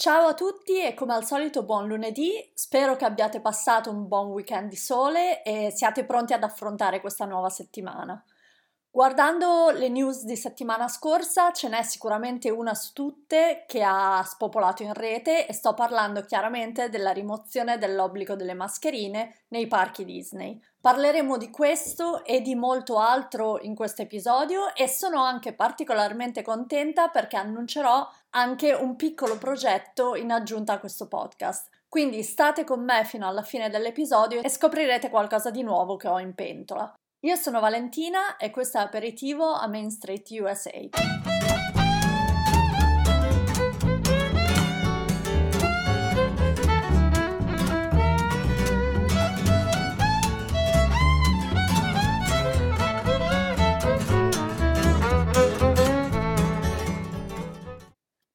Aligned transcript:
Ciao 0.00 0.28
a 0.28 0.34
tutti 0.34 0.80
e 0.80 0.94
come 0.94 1.12
al 1.12 1.24
solito 1.24 1.64
buon 1.64 1.88
lunedì, 1.88 2.30
spero 2.54 2.94
che 2.94 3.04
abbiate 3.04 3.40
passato 3.40 3.90
un 3.90 4.06
buon 4.06 4.28
weekend 4.28 4.68
di 4.68 4.76
sole 4.76 5.42
e 5.42 5.72
siate 5.74 6.04
pronti 6.04 6.32
ad 6.32 6.44
affrontare 6.44 7.00
questa 7.00 7.24
nuova 7.24 7.50
settimana. 7.50 8.24
Guardando 8.88 9.70
le 9.70 9.88
news 9.88 10.22
di 10.22 10.36
settimana 10.36 10.86
scorsa, 10.86 11.50
ce 11.50 11.68
n'è 11.68 11.82
sicuramente 11.82 12.48
una 12.48 12.74
su 12.74 12.92
tutte 12.92 13.64
che 13.66 13.82
ha 13.82 14.22
spopolato 14.24 14.84
in 14.84 14.94
rete 14.94 15.48
e 15.48 15.52
sto 15.52 15.74
parlando 15.74 16.22
chiaramente 16.22 16.88
della 16.90 17.10
rimozione 17.10 17.76
dell'obbligo 17.76 18.36
delle 18.36 18.54
mascherine 18.54 19.46
nei 19.48 19.66
parchi 19.66 20.04
Disney. 20.04 20.62
Parleremo 20.80 21.36
di 21.36 21.50
questo 21.50 22.24
e 22.24 22.40
di 22.40 22.54
molto 22.54 22.98
altro 22.98 23.60
in 23.60 23.74
questo 23.74 24.02
episodio 24.02 24.72
e 24.76 24.86
sono 24.86 25.24
anche 25.24 25.54
particolarmente 25.54 26.42
contenta 26.42 27.08
perché 27.08 27.36
annuncerò 27.36 28.08
anche 28.30 28.72
un 28.72 28.96
piccolo 28.96 29.38
progetto 29.38 30.14
in 30.14 30.30
aggiunta 30.30 30.74
a 30.74 30.78
questo 30.78 31.08
podcast. 31.08 31.68
Quindi 31.88 32.22
state 32.22 32.64
con 32.64 32.84
me 32.84 33.04
fino 33.04 33.26
alla 33.26 33.42
fine 33.42 33.70
dell'episodio 33.70 34.42
e 34.42 34.48
scoprirete 34.48 35.08
qualcosa 35.08 35.50
di 35.50 35.62
nuovo 35.62 35.96
che 35.96 36.08
ho 36.08 36.18
in 36.18 36.34
pentola. 36.34 36.92
Io 37.20 37.34
sono 37.36 37.60
Valentina 37.60 38.36
e 38.36 38.50
questo 38.50 38.78
è 38.78 38.82
Aperitivo 38.82 39.52
a 39.52 39.66
Main 39.66 39.90
Street 39.90 40.28
USA. 40.30 41.37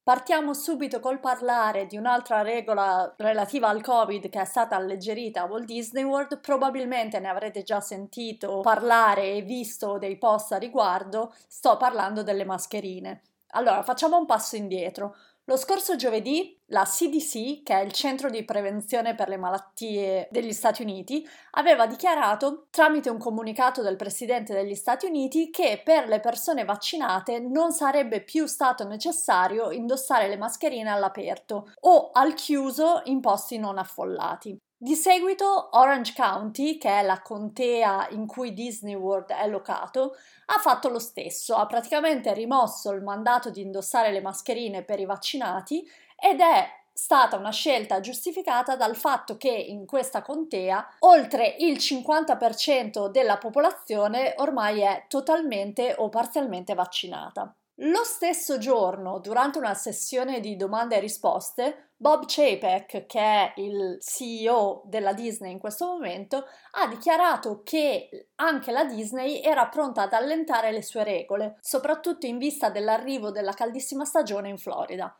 Partiamo 0.04 0.52
subito 0.52 1.00
col 1.00 1.18
parlare 1.18 1.86
di 1.86 1.96
un'altra 1.96 2.42
regola 2.42 3.14
relativa 3.16 3.68
al 3.68 3.80
Covid 3.80 4.28
che 4.28 4.38
è 4.38 4.44
stata 4.44 4.76
alleggerita 4.76 5.40
a 5.40 5.44
Walt 5.46 5.64
Disney 5.64 6.02
World. 6.02 6.40
Probabilmente 6.40 7.18
ne 7.20 7.28
avrete 7.28 7.62
già 7.62 7.80
sentito 7.80 8.60
parlare 8.60 9.32
e 9.32 9.40
visto 9.40 9.96
dei 9.96 10.18
post 10.18 10.52
a 10.52 10.58
riguardo. 10.58 11.32
Sto 11.48 11.78
parlando 11.78 12.22
delle 12.22 12.44
mascherine. 12.44 13.22
Allora, 13.52 13.82
facciamo 13.82 14.18
un 14.18 14.26
passo 14.26 14.56
indietro. 14.56 15.16
Lo 15.46 15.58
scorso 15.58 15.94
giovedì 15.94 16.58
la 16.68 16.84
CDC, 16.84 17.62
che 17.62 17.74
è 17.74 17.84
il 17.84 17.92
centro 17.92 18.30
di 18.30 18.46
prevenzione 18.46 19.14
per 19.14 19.28
le 19.28 19.36
malattie 19.36 20.26
degli 20.30 20.54
Stati 20.54 20.80
Uniti, 20.80 21.28
aveva 21.50 21.86
dichiarato 21.86 22.68
tramite 22.70 23.10
un 23.10 23.18
comunicato 23.18 23.82
del 23.82 23.96
Presidente 23.96 24.54
degli 24.54 24.74
Stati 24.74 25.04
Uniti 25.04 25.50
che 25.50 25.82
per 25.84 26.08
le 26.08 26.20
persone 26.20 26.64
vaccinate 26.64 27.40
non 27.40 27.72
sarebbe 27.72 28.22
più 28.22 28.46
stato 28.46 28.86
necessario 28.86 29.70
indossare 29.70 30.28
le 30.28 30.38
mascherine 30.38 30.88
all'aperto 30.88 31.70
o 31.80 32.10
al 32.12 32.32
chiuso 32.32 33.02
in 33.04 33.20
posti 33.20 33.58
non 33.58 33.76
affollati. 33.76 34.58
Di 34.76 34.96
seguito 34.96 35.70
Orange 35.78 36.12
County, 36.14 36.78
che 36.78 36.90
è 36.90 37.02
la 37.02 37.22
contea 37.22 38.08
in 38.10 38.26
cui 38.26 38.52
Disney 38.52 38.94
World 38.94 39.30
è 39.30 39.48
locato, 39.48 40.16
ha 40.46 40.58
fatto 40.58 40.88
lo 40.88 40.98
stesso, 40.98 41.54
ha 41.54 41.64
praticamente 41.66 42.34
rimosso 42.34 42.90
il 42.90 43.02
mandato 43.02 43.50
di 43.50 43.62
indossare 43.62 44.12
le 44.12 44.20
mascherine 44.20 44.82
per 44.82 45.00
i 45.00 45.06
vaccinati 45.06 45.88
ed 46.20 46.40
è 46.40 46.68
stata 46.92 47.36
una 47.36 47.50
scelta 47.50 48.00
giustificata 48.00 48.76
dal 48.76 48.94
fatto 48.94 49.36
che 49.36 49.50
in 49.50 49.86
questa 49.86 50.22
contea 50.22 50.86
oltre 51.00 51.56
il 51.58 51.76
50% 51.76 53.08
della 53.08 53.38
popolazione 53.38 54.34
ormai 54.38 54.80
è 54.80 55.06
totalmente 55.08 55.94
o 55.96 56.08
parzialmente 56.08 56.74
vaccinata. 56.74 57.54
Lo 57.78 58.04
stesso 58.04 58.58
giorno, 58.58 59.18
durante 59.18 59.58
una 59.58 59.74
sessione 59.74 60.38
di 60.38 60.54
domande 60.54 60.96
e 60.96 61.00
risposte, 61.00 61.90
Bob 61.96 62.24
Chapek, 62.24 63.04
che 63.06 63.18
è 63.18 63.52
il 63.56 63.98
CEO 64.00 64.82
della 64.84 65.12
Disney 65.12 65.50
in 65.50 65.58
questo 65.58 65.86
momento, 65.86 66.44
ha 66.72 66.86
dichiarato 66.86 67.62
che 67.64 68.28
anche 68.36 68.70
la 68.70 68.84
Disney 68.84 69.42
era 69.42 69.66
pronta 69.66 70.02
ad 70.02 70.12
allentare 70.12 70.70
le 70.70 70.82
sue 70.82 71.02
regole, 71.02 71.56
soprattutto 71.62 72.26
in 72.26 72.38
vista 72.38 72.70
dell'arrivo 72.70 73.32
della 73.32 73.54
caldissima 73.54 74.04
stagione 74.04 74.50
in 74.50 74.58
Florida. 74.58 75.12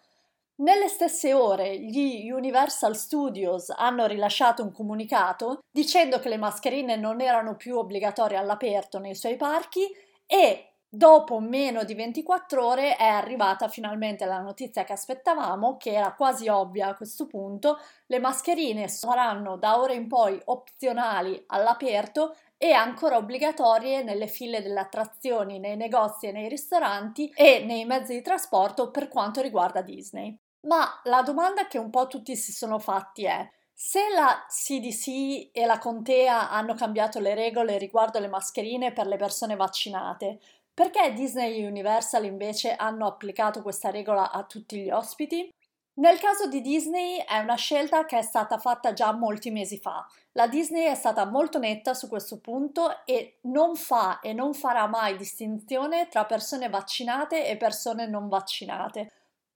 Nelle 0.56 0.86
stesse 0.86 1.32
ore 1.32 1.80
gli 1.80 2.30
Universal 2.30 2.94
Studios 2.94 3.70
hanno 3.70 4.06
rilasciato 4.06 4.62
un 4.62 4.70
comunicato 4.70 5.64
dicendo 5.68 6.20
che 6.20 6.28
le 6.28 6.36
mascherine 6.36 6.94
non 6.94 7.20
erano 7.20 7.56
più 7.56 7.76
obbligatorie 7.76 8.36
all'aperto 8.36 9.00
nei 9.00 9.16
suoi 9.16 9.34
parchi 9.34 9.84
e 10.24 10.73
Dopo 10.94 11.40
meno 11.40 11.82
di 11.82 11.92
24 11.94 12.64
ore 12.64 12.94
è 12.94 13.02
arrivata 13.04 13.66
finalmente 13.66 14.26
la 14.26 14.38
notizia 14.38 14.84
che 14.84 14.92
aspettavamo, 14.92 15.76
che 15.76 15.90
era 15.90 16.12
quasi 16.12 16.46
ovvia 16.46 16.86
a 16.86 16.94
questo 16.94 17.26
punto, 17.26 17.80
le 18.06 18.20
mascherine 18.20 18.86
saranno 18.86 19.56
da 19.56 19.80
ora 19.80 19.92
in 19.92 20.06
poi 20.06 20.40
opzionali 20.44 21.42
all'aperto 21.48 22.36
e 22.56 22.70
ancora 22.70 23.16
obbligatorie 23.16 24.04
nelle 24.04 24.28
file 24.28 24.62
delle 24.62 24.78
attrazioni, 24.78 25.58
nei 25.58 25.74
negozi 25.74 26.28
e 26.28 26.32
nei 26.32 26.48
ristoranti 26.48 27.28
e 27.34 27.64
nei 27.64 27.84
mezzi 27.86 28.14
di 28.14 28.22
trasporto 28.22 28.92
per 28.92 29.08
quanto 29.08 29.40
riguarda 29.40 29.82
Disney. 29.82 30.38
Ma 30.68 31.00
la 31.06 31.22
domanda 31.22 31.66
che 31.66 31.76
un 31.76 31.90
po' 31.90 32.06
tutti 32.06 32.36
si 32.36 32.52
sono 32.52 32.78
fatti 32.78 33.24
è 33.24 33.50
se 33.76 33.98
la 34.14 34.46
CDC 34.48 35.50
e 35.50 35.66
la 35.66 35.78
contea 35.78 36.50
hanno 36.50 36.74
cambiato 36.74 37.18
le 37.18 37.34
regole 37.34 37.78
riguardo 37.78 38.20
le 38.20 38.28
mascherine 38.28 38.92
per 38.92 39.08
le 39.08 39.16
persone 39.16 39.56
vaccinate, 39.56 40.38
perché 40.74 41.12
Disney 41.12 41.62
e 41.62 41.66
Universal 41.66 42.24
invece 42.24 42.74
hanno 42.74 43.06
applicato 43.06 43.62
questa 43.62 43.90
regola 43.90 44.32
a 44.32 44.42
tutti 44.42 44.80
gli 44.80 44.90
ospiti? 44.90 45.48
Nel 45.96 46.18
caso 46.18 46.48
di 46.48 46.60
Disney 46.60 47.18
è 47.18 47.38
una 47.38 47.54
scelta 47.54 48.04
che 48.04 48.18
è 48.18 48.22
stata 48.22 48.58
fatta 48.58 48.92
già 48.92 49.12
molti 49.12 49.52
mesi 49.52 49.78
fa. 49.78 50.04
La 50.32 50.48
Disney 50.48 50.86
è 50.86 50.96
stata 50.96 51.24
molto 51.24 51.60
netta 51.60 51.94
su 51.94 52.08
questo 52.08 52.40
punto 52.40 53.04
e 53.04 53.38
non 53.42 53.76
fa 53.76 54.18
e 54.18 54.32
non 54.32 54.54
farà 54.54 54.88
mai 54.88 55.16
distinzione 55.16 56.08
tra 56.08 56.24
persone 56.24 56.68
vaccinate 56.68 57.46
e 57.46 57.56
persone 57.56 58.08
non 58.08 58.28
vaccinate. 58.28 59.12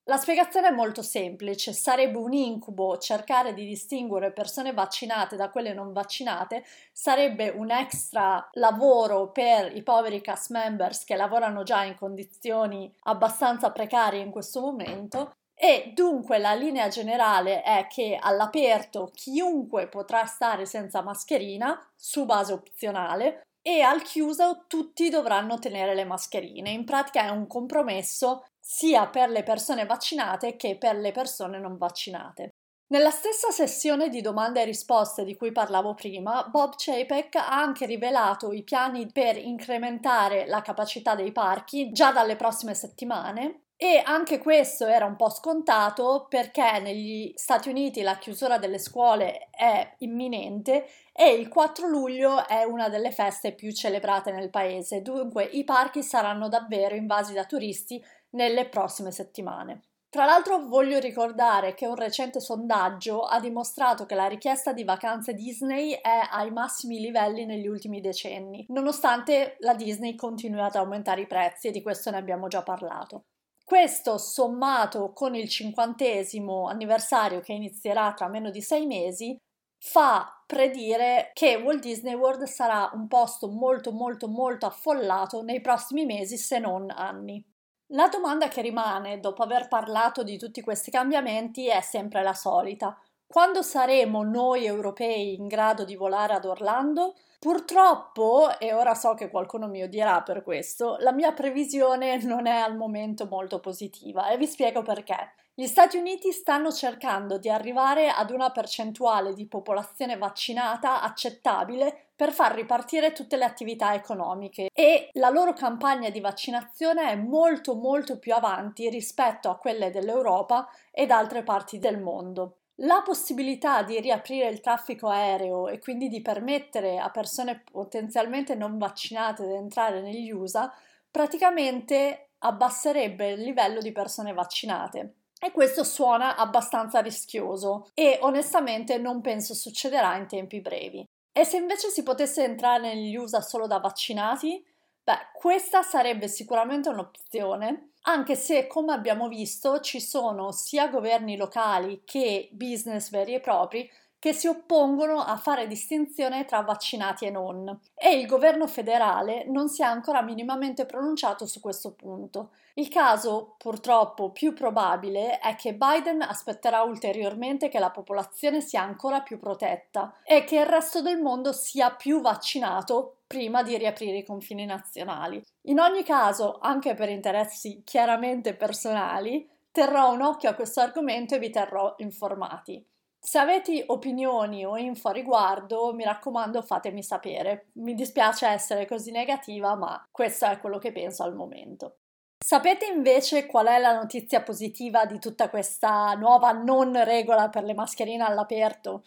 La 0.09 0.17
spiegazione 0.17 0.69
è 0.69 0.71
molto 0.71 1.03
semplice, 1.03 1.75
sarebbe 1.75 2.17
un 2.17 2.33
incubo 2.33 2.97
cercare 2.97 3.53
di 3.53 3.67
distinguere 3.67 4.33
persone 4.33 4.73
vaccinate 4.73 5.37
da 5.37 5.51
quelle 5.51 5.75
non 5.75 5.93
vaccinate, 5.93 6.65
sarebbe 6.91 7.51
un 7.51 7.71
extra 7.71 8.49
lavoro 8.53 9.31
per 9.31 9.77
i 9.77 9.83
poveri 9.83 10.23
cast 10.23 10.51
members 10.51 11.05
che 11.05 11.15
lavorano 11.15 11.63
già 11.63 11.85
in 11.85 11.95
condizioni 11.95 12.91
abbastanza 13.01 13.71
precarie 13.71 14.23
in 14.23 14.31
questo 14.31 14.63
momento. 14.63 15.35
E 15.55 15.93
dunque 15.95 16.39
la 16.39 16.55
linea 16.55 16.89
generale 16.89 17.61
è 17.63 17.87
che 17.87 18.17
all'aperto 18.19 19.11
chiunque 19.13 19.89
potrà 19.89 20.25
stare 20.25 20.65
senza 20.65 21.03
mascherina 21.03 21.87
su 21.95 22.25
base 22.25 22.55
opzionale 22.55 23.48
e 23.69 23.83
al 23.83 24.01
chiuso 24.01 24.65
tutti 24.67 25.11
dovranno 25.11 25.59
tenere 25.59 25.95
le 25.95 26.07
mascherine. 26.07 26.71
In 26.71 26.87
pratica 26.87 27.25
è 27.25 27.29
un 27.29 27.47
compromesso 27.47 28.47
sia 28.59 29.09
per 29.09 29.29
le 29.29 29.43
persone 29.43 29.85
vaccinate 29.85 30.57
che 30.57 30.79
per 30.79 30.97
le 30.97 31.13
persone 31.13 31.59
non 31.59 31.77
vaccinate. 31.77 32.49
Nella 32.91 33.11
stessa 33.11 33.51
sessione 33.51 34.09
di 34.09 34.23
domande 34.23 34.63
e 34.63 34.65
risposte 34.65 35.23
di 35.23 35.37
cui 35.37 35.53
parlavo 35.53 35.93
prima, 35.93 36.49
Bob 36.49 36.77
Chapek 36.77 37.35
ha 37.35 37.61
anche 37.61 37.85
rivelato 37.85 38.53
i 38.53 38.63
piani 38.63 39.13
per 39.13 39.37
incrementare 39.37 40.47
la 40.47 40.63
capacità 40.63 41.15
dei 41.15 41.31
parchi 41.31 41.93
già 41.93 42.11
dalle 42.11 42.37
prossime 42.37 42.73
settimane 42.73 43.65
e 43.81 44.03
anche 44.05 44.39
questo 44.39 44.87
era 44.87 45.05
un 45.05 45.15
po' 45.15 45.31
scontato 45.31 46.27
perché 46.29 46.81
negli 46.81 47.33
Stati 47.37 47.69
Uniti 47.69 48.03
la 48.03 48.19
chiusura 48.19 48.59
delle 48.59 48.81
scuole 48.81 49.51
è 49.51 49.95
imminente 49.99 50.89
e 51.13 51.35
il 51.35 51.47
4 51.47 51.87
luglio 51.87 52.45
è 52.49 52.65
una 52.65 52.89
delle 52.89 53.13
feste 53.13 53.53
più 53.53 53.73
celebrate 53.73 54.33
nel 54.33 54.51
paese, 54.51 55.01
dunque 55.01 55.45
i 55.45 55.63
parchi 55.63 56.03
saranno 56.03 56.49
davvero 56.49 56.97
invasi 56.97 57.35
da 57.35 57.45
turisti 57.45 58.05
nelle 58.31 58.69
prossime 58.69 59.13
settimane. 59.13 59.83
Tra 60.11 60.25
l'altro 60.25 60.67
voglio 60.67 60.99
ricordare 60.99 61.75
che 61.75 61.87
un 61.87 61.95
recente 61.95 62.41
sondaggio 62.41 63.23
ha 63.23 63.39
dimostrato 63.39 64.07
che 64.07 64.17
la 64.17 64.27
richiesta 64.27 64.73
di 64.73 64.83
vacanze 64.83 65.35
Disney 65.35 65.93
è 65.93 66.29
ai 66.33 66.51
massimi 66.51 66.99
livelli 66.99 67.45
negli 67.45 67.69
ultimi 67.69 68.01
decenni, 68.01 68.67
nonostante 68.71 69.57
la 69.61 69.75
Disney 69.75 70.17
continui 70.17 70.63
ad 70.63 70.75
aumentare 70.75 71.21
i 71.21 71.27
prezzi 71.29 71.69
e 71.69 71.71
di 71.71 71.83
questo 71.83 72.11
ne 72.11 72.17
abbiamo 72.17 72.49
già 72.49 72.65
parlato. 72.65 73.27
Questo 73.69 74.17
sommato 74.17 75.13
con 75.13 75.35
il 75.35 75.47
cinquantesimo 75.47 76.69
anniversario 76.69 77.41
che 77.41 77.53
inizierà 77.53 78.15
tra 78.15 78.27
meno 78.27 78.49
di 78.49 78.63
sei 78.63 78.87
mesi 78.87 79.37
fa 79.79 80.43
predire 80.47 81.33
che 81.35 81.57
Walt 81.57 81.83
Disney 81.83 82.15
World 82.15 82.45
sarà 82.45 82.91
un 82.95 83.07
posto 83.09 83.47
molto 83.49 83.93
molto 83.93 84.27
molto 84.27 84.65
affollato 84.65 85.43
nei 85.43 85.61
prossimi 85.61 86.07
mesi 86.07 86.39
se 86.39 86.59
non 86.59 86.89
anni. 86.89 87.45
La 87.89 88.09
domanda 88.09 88.49
che 88.49 88.63
rimane, 88.63 89.21
dopo 89.21 89.43
aver 89.43 89.69
parlato 89.69 90.23
di 90.23 90.39
tutti 90.39 90.63
questi 90.63 90.91
cambiamenti, 90.91 91.69
è 91.69 91.83
sempre 91.83 92.23
la 92.23 92.33
solita. 92.33 92.99
Quando 93.27 93.61
saremo 93.61 94.23
noi 94.23 94.65
europei 94.65 95.35
in 95.35 95.47
grado 95.47 95.85
di 95.85 95.95
volare 95.95 96.33
ad 96.33 96.47
Orlando? 96.47 97.17
Purtroppo, 97.41 98.59
e 98.59 98.73
ora 98.73 98.95
so 98.95 99.15
che 99.15 99.31
qualcuno 99.31 99.69
mi 99.69 99.81
odierà 99.83 100.23
per 100.23 100.43
questo, 100.43 100.97
la 100.99 101.13
mia 101.13 101.33
previsione 101.33 102.21
non 102.25 102.47
è 102.47 102.57
al 102.57 102.77
momento 102.77 103.27
molto 103.27 103.61
positiva 103.61 104.29
e 104.29 104.37
vi 104.37 104.47
spiego 104.47 104.83
perché. 104.83 105.35
Gli 105.55 105.67
Stati 105.67 105.97
Uniti 105.97 106.33
stanno 106.33 106.73
cercando 106.73 107.39
di 107.39 107.49
arrivare 107.49 108.09
ad 108.11 108.31
una 108.31 108.51
percentuale 108.51 109.35
di 109.35 109.47
popolazione 109.47 110.17
vaccinata 110.17 111.01
accettabile 111.01 112.11
per 112.17 112.33
far 112.33 112.55
ripartire 112.55 113.13
tutte 113.13 113.37
le 113.37 113.45
attività 113.45 113.95
economiche 113.95 114.69
e 114.73 115.09
la 115.13 115.31
loro 115.31 115.53
campagna 115.53 116.11
di 116.11 116.21
vaccinazione 116.21 117.11
è 117.11 117.15
molto 117.15 117.77
molto 117.77 118.19
più 118.19 118.35
avanti 118.35 118.89
rispetto 118.89 119.49
a 119.49 119.59
quelle 119.59 119.91
dell'Europa 119.91 120.69
ed 120.91 121.13
altre 121.13 121.45
parti 121.45 121.79
del 121.79 122.01
mondo. 122.01 122.58
La 122.83 123.03
possibilità 123.05 123.83
di 123.83 123.99
riaprire 123.99 124.49
il 124.49 124.61
traffico 124.61 125.09
aereo 125.09 125.67
e 125.67 125.81
quindi 125.81 126.09
di 126.09 126.23
permettere 126.23 126.99
a 126.99 127.11
persone 127.11 127.65
potenzialmente 127.69 128.55
non 128.55 128.79
vaccinate 128.79 129.45
di 129.45 129.55
entrare 129.55 130.01
negli 130.01 130.31
USA 130.31 130.73
praticamente 131.11 132.31
abbasserebbe 132.39 133.31
il 133.31 133.43
livello 133.43 133.81
di 133.81 133.91
persone 133.91 134.33
vaccinate. 134.33 135.15
E 135.41 135.51
questo 135.51 135.83
suona 135.83 136.37
abbastanza 136.37 137.01
rischioso 137.01 137.89
e 137.95 138.19
onestamente 138.23 138.97
non 138.99 139.21
penso 139.23 139.55
succederà 139.55 140.17
in 140.17 140.29
tempi 140.29 140.61
brevi. 140.61 141.05
E 141.33 141.45
se 141.45 141.57
invece 141.57 141.89
si 141.89 142.05
potesse 142.05 142.45
entrare 142.45 142.95
negli 142.95 143.17
USA 143.17 143.41
solo 143.41 143.67
da 143.67 143.79
vaccinati? 143.79 144.65
Beh, 145.09 145.29
questa 145.33 145.81
sarebbe 145.81 146.29
sicuramente 146.29 146.91
un'opzione, 146.91 147.93
anche 148.03 148.35
se 148.37 148.67
come 148.67 148.93
abbiamo 148.93 149.27
visto 149.27 149.81
ci 149.81 150.01
sono 150.01 150.53
sia 150.53 150.89
governi 150.89 151.35
locali 151.39 152.03
che 152.05 152.51
business 152.53 153.09
veri 153.09 153.33
e 153.33 153.41
propri 153.41 153.91
che 154.19 154.35
si 154.35 154.49
oppongono 154.49 155.21
a 155.21 155.39
fare 155.39 155.67
distinzione 155.67 156.45
tra 156.45 156.61
vaccinati 156.61 157.25
e 157.25 157.31
non 157.31 157.81
e 157.95 158.19
il 158.19 158.27
governo 158.27 158.67
federale 158.67 159.47
non 159.47 159.71
si 159.71 159.81
è 159.81 159.87
ancora 159.87 160.21
minimamente 160.21 160.85
pronunciato 160.85 161.47
su 161.47 161.59
questo 161.61 161.93
punto. 161.93 162.51
Il 162.79 162.89
caso 162.89 163.57
purtroppo 163.59 164.31
più 164.31 164.55
probabile 164.55 165.41
è 165.41 165.57
che 165.57 165.75
Biden 165.75 166.23
aspetterà 166.23 166.83
ulteriormente 166.83 167.69
che 167.69 167.81
la 167.81 167.91
popolazione 167.91 168.61
sia 168.61 168.83
ancora 168.83 169.21
più 169.21 169.41
protetta 169.41 170.15
e 170.23 170.45
che 170.45 170.61
il 170.61 170.67
resto 170.67 171.03
del 171.03 171.21
mondo 171.21 171.53
sia 171.53 171.91
più 171.91 172.21
vaccinato 172.21 173.17
prima 173.27 173.65
di 173.65 173.77
riaprire 173.77 174.19
i 174.19 174.25
confini 174.25 174.65
nazionali. 174.65 175.43
In 175.63 175.81
ogni 175.81 176.05
caso, 176.05 176.59
anche 176.61 176.95
per 176.95 177.09
interessi 177.09 177.83
chiaramente 177.85 178.55
personali, 178.55 179.51
terrò 179.73 180.13
un 180.13 180.23
occhio 180.23 180.49
a 180.49 180.55
questo 180.55 180.81
argomento 180.81 181.35
e 181.35 181.41
vi 181.41 181.51
terrò 181.51 181.95
informati. 181.97 182.81
Se 183.19 183.39
avete 183.39 183.83
opinioni 183.89 184.65
o 184.65 184.77
info 184.77 185.09
a 185.09 185.13
riguardo, 185.13 185.93
mi 185.95 186.05
raccomando 186.05 186.63
fatemi 186.63 187.03
sapere. 187.03 187.71
Mi 187.73 187.95
dispiace 187.95 188.47
essere 188.47 188.87
così 188.87 189.11
negativa, 189.11 189.75
ma 189.75 190.01
questo 190.13 190.47
è 190.47 190.61
quello 190.61 190.79
che 190.79 190.93
penso 190.93 191.25
al 191.25 191.35
momento. 191.35 191.97
Sapete 192.39 192.87
invece 192.87 193.47
qual 193.47 193.67
è 193.67 193.79
la 193.79 193.95
notizia 193.95 194.43
positiva 194.43 195.05
di 195.05 195.19
tutta 195.19 195.51
questa 195.51 196.15
nuova 196.15 196.53
non 196.53 197.05
regola 197.05 197.49
per 197.49 197.65
le 197.65 197.75
mascherine 197.75 198.25
all'aperto? 198.25 199.03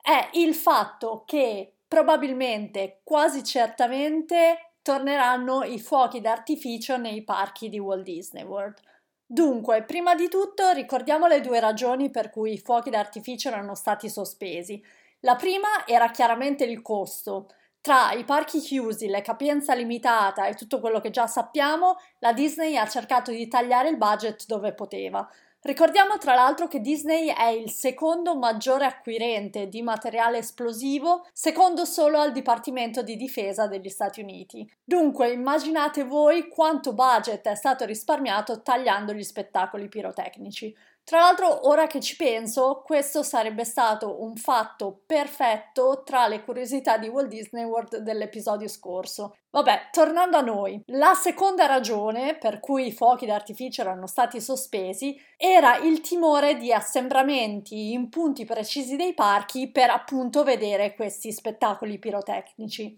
È 0.00 0.28
il 0.34 0.54
fatto 0.54 1.24
che 1.26 1.78
probabilmente, 1.88 3.00
quasi 3.02 3.42
certamente, 3.42 4.74
torneranno 4.82 5.64
i 5.64 5.80
fuochi 5.80 6.20
d'artificio 6.20 6.96
nei 6.98 7.24
parchi 7.24 7.68
di 7.68 7.78
Walt 7.78 8.04
Disney 8.04 8.44
World. 8.44 8.78
Dunque, 9.26 9.82
prima 9.82 10.14
di 10.14 10.28
tutto 10.28 10.70
ricordiamo 10.70 11.26
le 11.26 11.40
due 11.40 11.58
ragioni 11.58 12.10
per 12.10 12.30
cui 12.30 12.52
i 12.52 12.58
fuochi 12.58 12.90
d'artificio 12.90 13.48
erano 13.48 13.74
stati 13.74 14.10
sospesi. 14.10 14.80
La 15.20 15.36
prima 15.36 15.86
era 15.86 16.10
chiaramente 16.10 16.64
il 16.64 16.82
costo. 16.82 17.48
Tra 17.84 18.12
i 18.12 18.24
parchi 18.24 18.60
chiusi, 18.60 19.08
le 19.08 19.20
capienza 19.20 19.74
limitata 19.74 20.46
e 20.46 20.54
tutto 20.54 20.80
quello 20.80 21.02
che 21.02 21.10
già 21.10 21.26
sappiamo, 21.26 21.98
la 22.20 22.32
Disney 22.32 22.78
ha 22.78 22.88
cercato 22.88 23.30
di 23.30 23.46
tagliare 23.46 23.90
il 23.90 23.98
budget 23.98 24.46
dove 24.46 24.72
poteva. 24.72 25.28
Ricordiamo 25.60 26.16
tra 26.16 26.32
l'altro 26.32 26.66
che 26.66 26.80
Disney 26.80 27.26
è 27.26 27.48
il 27.48 27.68
secondo 27.68 28.36
maggiore 28.36 28.86
acquirente 28.86 29.68
di 29.68 29.82
materiale 29.82 30.38
esplosivo, 30.38 31.26
secondo 31.34 31.84
solo 31.84 32.20
al 32.20 32.32
Dipartimento 32.32 33.02
di 33.02 33.16
Difesa 33.16 33.66
degli 33.66 33.90
Stati 33.90 34.22
Uniti. 34.22 34.66
Dunque 34.82 35.30
immaginate 35.30 36.04
voi 36.04 36.48
quanto 36.48 36.94
budget 36.94 37.46
è 37.46 37.54
stato 37.54 37.84
risparmiato 37.84 38.62
tagliando 38.62 39.12
gli 39.12 39.22
spettacoli 39.22 39.88
pirotecnici. 39.88 40.74
Tra 41.04 41.18
l'altro, 41.18 41.68
ora 41.68 41.86
che 41.86 42.00
ci 42.00 42.16
penso, 42.16 42.80
questo 42.82 43.22
sarebbe 43.22 43.64
stato 43.66 44.22
un 44.22 44.36
fatto 44.36 45.02
perfetto 45.04 46.02
tra 46.02 46.26
le 46.28 46.42
curiosità 46.42 46.96
di 46.96 47.08
Walt 47.08 47.28
Disney 47.28 47.64
World 47.64 47.98
dell'episodio 47.98 48.68
scorso. 48.68 49.36
Vabbè, 49.50 49.90
tornando 49.92 50.38
a 50.38 50.40
noi, 50.40 50.80
la 50.86 51.12
seconda 51.12 51.66
ragione 51.66 52.38
per 52.38 52.58
cui 52.58 52.86
i 52.86 52.92
fuochi 52.92 53.26
d'artificio 53.26 53.82
erano 53.82 54.06
stati 54.06 54.40
sospesi 54.40 55.14
era 55.36 55.76
il 55.76 56.00
timore 56.00 56.56
di 56.56 56.72
assembramenti 56.72 57.92
in 57.92 58.08
punti 58.08 58.46
precisi 58.46 58.96
dei 58.96 59.12
parchi 59.12 59.70
per 59.70 59.90
appunto 59.90 60.42
vedere 60.42 60.94
questi 60.94 61.32
spettacoli 61.32 61.98
pirotecnici. 61.98 62.96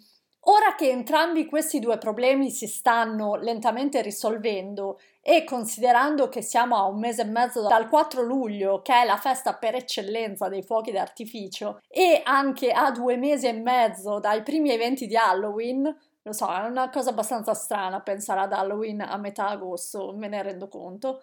Ora 0.48 0.76
che 0.76 0.88
entrambi 0.90 1.44
questi 1.46 1.80
due 1.80 1.98
problemi 1.98 2.50
si 2.50 2.68
stanno 2.68 3.34
lentamente 3.34 4.00
risolvendo 4.00 5.00
e 5.20 5.42
considerando 5.42 6.28
che 6.28 6.40
siamo 6.40 6.76
a 6.76 6.84
un 6.86 7.00
mese 7.00 7.22
e 7.22 7.24
mezzo 7.24 7.66
dal 7.66 7.88
4 7.88 8.22
luglio, 8.22 8.80
che 8.80 8.92
è 9.02 9.04
la 9.04 9.16
festa 9.16 9.54
per 9.54 9.74
eccellenza 9.74 10.48
dei 10.48 10.62
fuochi 10.62 10.92
d'artificio, 10.92 11.80
e 11.88 12.20
anche 12.24 12.70
a 12.70 12.92
due 12.92 13.16
mesi 13.16 13.48
e 13.48 13.52
mezzo 13.54 14.20
dai 14.20 14.42
primi 14.42 14.70
eventi 14.70 15.06
di 15.08 15.16
Halloween, 15.16 15.82
lo 16.22 16.32
so, 16.32 16.46
è 16.52 16.64
una 16.64 16.90
cosa 16.90 17.10
abbastanza 17.10 17.52
strana 17.54 18.00
pensare 18.00 18.40
ad 18.40 18.52
Halloween 18.52 19.00
a 19.00 19.16
metà 19.16 19.48
agosto, 19.48 20.12
me 20.16 20.28
ne 20.28 20.42
rendo 20.42 20.68
conto. 20.68 21.22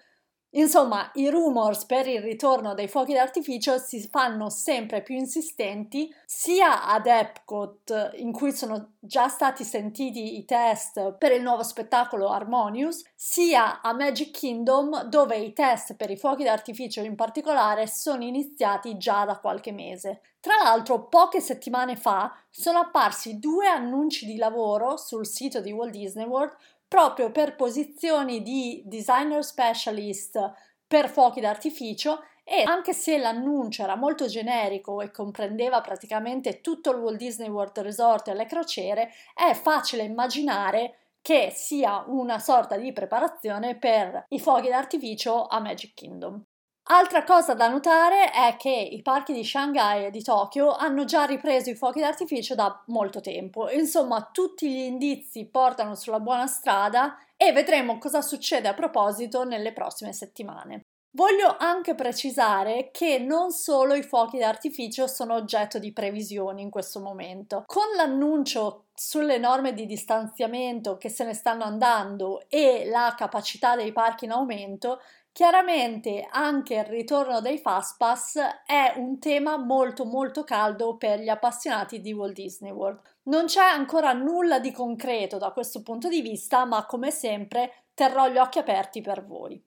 Insomma, 0.56 1.10
i 1.16 1.30
rumors 1.30 1.86
per 1.86 2.08
il 2.08 2.22
ritorno 2.22 2.76
dei 2.76 2.88
fuochi 2.88 3.14
d'artificio 3.14 3.80
si 3.80 4.08
fanno 4.08 4.50
sempre 4.50 5.02
più 5.02 5.16
insistenti 5.16 6.14
sia 6.26 6.86
ad 6.86 7.08
Epcot, 7.08 8.12
in 8.18 8.32
cui 8.32 8.52
sono 8.52 8.92
già 9.00 9.30
stati 9.30 9.64
sentiti 9.64 10.38
i 10.38 10.46
test 10.46 11.14
per 11.14 11.32
il 11.32 11.42
nuovo 11.42 11.64
spettacolo 11.64 12.30
Harmonious, 12.30 13.04
sia 13.16 13.82
a 13.82 13.94
Magic 13.94 14.30
Kingdom, 14.30 15.06
dove 15.06 15.38
i 15.38 15.54
test 15.54 15.96
per 15.96 16.12
i 16.12 16.18
fuochi 16.18 16.44
d'artificio 16.44 17.02
in 17.02 17.16
particolare 17.16 17.88
sono 17.88 18.24
iniziati 18.24 18.96
già 18.98 19.26
da 19.26 19.40
qualche 19.40 19.72
mese. 19.72 20.22
Tra 20.40 20.56
l'altro, 20.62 21.08
poche 21.08 21.40
settimane 21.40 21.96
fa 21.96 22.36
sono 22.50 22.80
apparsi 22.80 23.40
due 23.40 23.66
annunci 23.66 24.26
di 24.26 24.36
lavoro 24.36 24.98
sul 24.98 25.26
sito 25.26 25.62
di 25.62 25.72
Walt 25.72 25.92
Disney 25.92 26.26
World 26.26 26.54
proprio 26.94 27.32
per 27.32 27.56
posizioni 27.56 28.44
di 28.44 28.84
designer 28.86 29.44
specialist 29.44 30.40
per 30.86 31.10
fuochi 31.10 31.42
d'artificio 31.42 32.20
e 32.44 32.62
anche 32.68 32.94
se 32.94 33.18
l'annuncio 33.18 33.82
era 33.82 33.96
molto 33.96 34.28
generico 34.28 35.02
e 35.02 35.10
comprendeva 35.10 35.82
praticamente 35.82 36.62
tutto 36.62 36.92
il 36.92 36.98
Walt 36.98 37.18
Disney 37.18 37.50
World 37.50 37.80
Resort 37.80 38.28
e 38.28 38.36
le 38.36 38.46
crociere, 38.46 39.10
è 39.34 39.56
facile 39.56 40.04
immaginare 40.04 41.16
che 41.20 41.50
sia 41.52 42.04
una 42.06 42.38
sorta 42.38 42.78
di 42.78 42.94
preparazione 42.94 43.76
per 43.76 44.26
i 44.28 44.40
fuochi 44.40 44.70
d'artificio 44.70 45.48
a 45.48 45.60
Magic 45.60 45.96
Kingdom. 45.96 46.46
Altra 46.88 47.24
cosa 47.24 47.54
da 47.54 47.70
notare 47.70 48.30
è 48.32 48.58
che 48.58 48.70
i 48.70 49.02
parchi 49.02 49.32
di 49.32 49.46
Shanghai 49.46 50.06
e 50.06 50.12
di 50.12 50.22
Tokyo 50.22 50.76
hanno 50.76 51.06
già 51.06 51.24
ripreso 51.24 51.70
i 51.70 51.76
fuochi 51.76 52.02
d'artificio 52.02 52.56
da 52.56 52.84
molto 52.88 53.22
tempo, 53.22 53.70
insomma 53.70 54.30
tutti 54.34 54.70
gli 54.70 54.82
indizi 54.82 55.46
portano 55.46 55.96
sulla 55.96 56.20
buona 56.20 56.46
strada 56.46 57.18
e 57.38 57.54
vedremo 57.54 57.98
cosa 58.00 58.22
succede 58.22 58.68
a 58.68 58.74
proposito 58.74 59.46
nelle 59.46 59.72
prossime 59.72 60.12
settimane. 60.12 60.82
Voglio 61.16 61.56
anche 61.58 61.96
precisare 61.96 62.90
che 62.92 63.20
non 63.20 63.52
solo 63.52 63.94
i 63.94 64.02
fuochi 64.02 64.40
d'artificio 64.40 65.08
sono 65.08 65.36
oggetto 65.36 65.78
di 65.78 65.94
previsioni 65.94 66.64
in 66.64 66.72
questo 66.72 67.00
momento. 67.00 67.64
Con 67.68 67.84
l'annuncio 67.96 68.86
sulle 68.96 69.38
norme 69.38 69.74
di 69.74 69.86
distanziamento 69.86 70.98
che 70.98 71.10
se 71.10 71.24
ne 71.24 71.36
stanno 71.36 71.66
andando 71.66 72.42
e 72.50 72.86
la 72.90 73.14
capacità 73.16 73.76
dei 73.76 73.92
parchi 73.92 74.26
in 74.26 74.32
aumento, 74.32 75.02
Chiaramente 75.34 76.28
anche 76.30 76.76
il 76.76 76.84
ritorno 76.84 77.42
dei 77.42 77.58
Fastpass 77.58 78.38
è 78.68 78.94
un 78.98 79.18
tema 79.18 79.58
molto 79.58 80.06
molto 80.06 80.44
caldo 80.44 80.96
per 80.96 81.22
gli 81.22 81.28
appassionati 81.28 82.02
di 82.02 82.14
Walt 82.14 82.36
Disney 82.36 82.70
World. 82.70 83.00
Non 83.24 83.46
c'è 83.46 83.64
ancora 83.64 84.14
nulla 84.14 84.60
di 84.60 84.72
concreto 84.72 85.40
da 85.40 85.50
questo 85.50 85.82
punto 85.82 86.08
di 86.08 86.22
vista, 86.22 86.66
ma 86.66 86.86
come 86.86 87.10
sempre 87.10 87.88
terrò 87.96 88.30
gli 88.30 88.38
occhi 88.38 88.60
aperti 88.60 89.02
per 89.02 89.26
voi. 89.26 89.60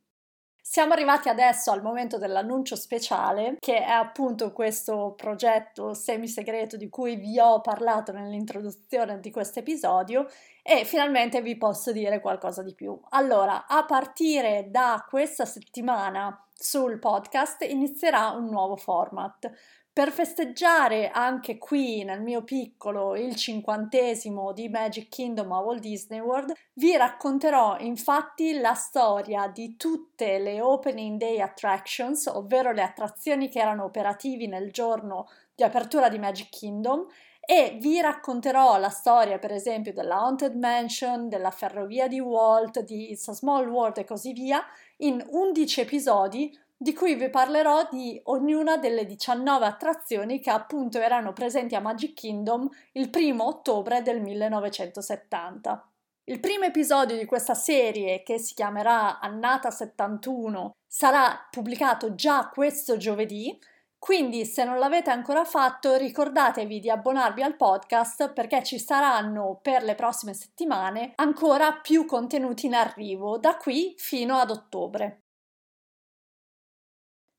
Siamo 0.69 0.95
arrivati 0.95 1.29
adesso 1.29 1.71
al 1.71 1.81
momento 1.81 2.19
dell'annuncio 2.19 2.75
speciale, 2.75 3.57
che 3.61 3.79
è 3.79 3.89
appunto 3.89 4.53
questo 4.53 5.15
progetto 5.17 5.95
semi-segreto 5.95 6.77
di 6.77 6.89
cui 6.89 7.15
vi 7.15 7.39
ho 7.39 7.61
parlato 7.61 8.11
nell'introduzione 8.11 9.21
di 9.21 9.31
questo 9.31 9.61
episodio 9.61 10.27
e 10.65 10.85
finalmente 10.85 11.41
vi 11.41 11.57
posso 11.57 11.93
dire 11.93 12.21
qualcosa 12.21 12.65
di 12.65 12.75
più. 12.75 13.01
Allora, 13.11 13.67
a 13.69 13.85
partire 13.85 14.67
da 14.69 15.07
questa 15.09 15.45
settimana 15.45 16.45
sul 16.53 16.99
podcast 16.99 17.63
inizierà 17.63 18.31
un 18.31 18.47
nuovo 18.47 18.75
format. 18.77 19.49
Per 19.97 20.13
festeggiare 20.13 21.09
anche 21.09 21.57
qui 21.57 22.05
nel 22.05 22.21
mio 22.21 22.45
piccolo 22.45 23.17
il 23.17 23.35
cinquantesimo 23.35 24.53
di 24.53 24.69
Magic 24.69 25.09
Kingdom 25.09 25.51
a 25.53 25.61
Walt 25.61 25.81
Disney 25.81 26.21
World, 26.21 26.53
vi 26.75 26.95
racconterò 26.99 27.79
infatti 27.79 28.61
la 28.61 28.75
storia 28.75 29.49
di 29.49 29.75
tutte 29.79 30.39
le 30.39 30.61
Opening 30.61 31.19
Day 31.19 31.41
Attractions, 31.41 32.27
ovvero 32.27 32.73
le 32.73 32.83
attrazioni 32.83 33.49
che 33.49 33.59
erano 33.59 33.85
operativi 33.85 34.47
nel 34.49 34.71
giorno 34.71 35.29
di 35.55 35.63
apertura 35.63 36.11
di 36.11 36.19
Magic 36.19 36.51
Kingdom 36.51 37.07
e 37.41 37.79
vi 37.81 37.99
racconterò 37.99 38.77
la 38.77 38.91
storia 38.91 39.39
per 39.39 39.53
esempio 39.53 39.95
della 39.95 40.17
Haunted 40.17 40.57
Mansion, 40.57 41.31
della 41.31 41.51
ferrovia 41.51 42.07
di 42.07 42.21
Walt, 42.21 42.81
di 42.81 43.13
It's 43.13 43.29
a 43.29 43.33
Small 43.33 43.67
World 43.67 43.97
e 43.97 44.05
così 44.05 44.35
via 44.35 44.63
in 44.99 45.25
11 45.27 45.81
episodi 45.81 46.55
di 46.77 46.93
cui 46.93 47.15
vi 47.15 47.31
parlerò 47.31 47.89
di 47.91 48.21
ognuna 48.25 48.77
delle 48.77 49.07
19 49.07 49.65
attrazioni 49.65 50.41
che 50.41 50.51
appunto 50.51 50.99
erano 50.99 51.33
presenti 51.33 51.75
a 51.75 51.81
Magic 51.81 52.13
Kingdom 52.13 52.69
il 52.93 53.09
primo 53.09 53.47
ottobre 53.47 54.03
del 54.03 54.21
1970. 54.21 55.89
Il 56.25 56.41
primo 56.41 56.65
episodio 56.65 57.17
di 57.17 57.25
questa 57.25 57.55
serie, 57.55 58.23
che 58.23 58.39
si 58.39 58.55
chiamerà 58.55 59.21
Annata 59.21 59.71
71, 59.71 60.73
sarà 60.87 61.47
pubblicato 61.51 62.15
già 62.15 62.51
questo 62.53 62.97
giovedì, 62.97 63.57
quindi 63.97 64.45
se 64.45 64.65
non 64.65 64.79
l'avete 64.79 65.11
ancora 65.11 65.45
fatto 65.45 65.97
ricordatevi 65.97 66.81
di 66.81 66.91
abbonarvi 66.91 67.43
al 67.43 67.57
podcast 67.57 68.33
perché 68.33 68.63
ci 68.63 68.79
saranno 68.79 69.59
per 69.63 69.83
le 69.83 69.95
prossime 69.95 70.35
settimane 70.35 71.13
ancora 71.17 71.73
più 71.73 72.05
contenuti 72.05 72.67
in 72.67 72.75
arrivo 72.75 73.39
da 73.39 73.57
qui 73.57 73.95
fino 73.97 74.37
ad 74.37 74.51
ottobre. 74.51 75.26